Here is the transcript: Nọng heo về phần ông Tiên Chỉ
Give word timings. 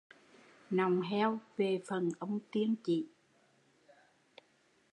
Nọng 0.69 1.01
heo 1.01 1.39
về 1.57 1.79
phần 1.87 2.09
ông 2.19 2.39
Tiên 2.51 2.75
Chỉ 2.83 3.05